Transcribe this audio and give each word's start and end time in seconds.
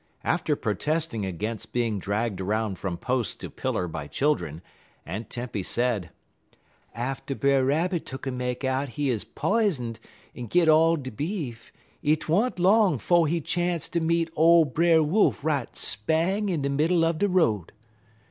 After 0.23 0.55
protesting 0.55 1.27
against 1.27 1.73
being 1.73 1.99
dragged 1.99 2.41
around 2.41 2.79
from 2.79 2.97
post 2.97 3.39
to 3.41 3.51
pillar 3.51 3.87
by 3.87 4.07
children, 4.07 4.63
Aunt 5.05 5.29
Tempy 5.29 5.61
said: 5.61 6.09
"Atter 6.95 7.35
Brer 7.35 7.63
Rabbit 7.63 8.03
tuck'n 8.03 8.35
make 8.35 8.63
out 8.63 8.89
he 8.97 9.11
'uz 9.11 9.23
pizen'd 9.23 9.99
un 10.35 10.47
git 10.47 10.67
all 10.67 10.95
de 10.95 11.11
beef, 11.11 11.71
't 12.03 12.27
wa'n't 12.27 12.57
long 12.57 12.97
'fo' 12.97 13.25
he 13.25 13.41
chance 13.41 13.87
to 13.89 13.99
meet 13.99 14.31
ole 14.35 14.65
Brer 14.65 15.03
Wolf 15.03 15.43
right 15.43 15.77
spang 15.77 16.49
in 16.49 16.63
de 16.63 16.69
middle 16.69 17.01
uv 17.01 17.19
de 17.19 17.27
road. 17.29 17.71